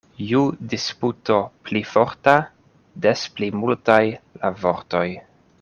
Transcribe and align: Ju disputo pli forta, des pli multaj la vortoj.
Ju 0.27 0.39
disputo 0.71 1.37
pli 1.67 1.83
forta, 1.91 2.35
des 3.07 3.29
pli 3.37 3.53
multaj 3.61 4.03
la 4.11 4.55
vortoj. 4.65 5.09